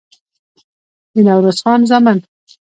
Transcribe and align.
د 1.13 1.15
نوروز 1.27 1.57
خان 1.63 1.81
زامن 1.89 2.17